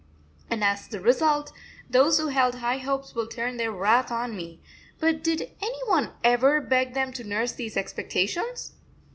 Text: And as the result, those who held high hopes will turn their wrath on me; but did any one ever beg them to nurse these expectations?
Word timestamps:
And 0.49 0.63
as 0.63 0.87
the 0.87 0.99
result, 0.99 1.53
those 1.87 2.17
who 2.17 2.29
held 2.29 2.55
high 2.55 2.79
hopes 2.79 3.13
will 3.13 3.27
turn 3.27 3.57
their 3.57 3.71
wrath 3.71 4.11
on 4.11 4.35
me; 4.35 4.59
but 4.99 5.23
did 5.23 5.51
any 5.61 5.79
one 5.85 6.13
ever 6.23 6.59
beg 6.59 6.95
them 6.95 7.13
to 7.13 7.23
nurse 7.23 7.51
these 7.51 7.77
expectations? 7.77 8.71